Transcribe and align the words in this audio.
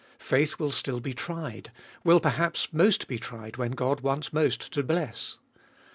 Faith 0.17 0.57
will 0.57 0.71
still 0.71 0.99
be 0.99 1.13
tried, 1.13 1.69
will 2.03 2.19
perhaps 2.19 2.69
most 2.73 3.07
be 3.07 3.19
tried 3.19 3.57
when 3.57 3.69
God 3.73 4.01
wants 4.01 4.33
most 4.33 4.73
to 4.73 4.81
bless. 4.81 5.37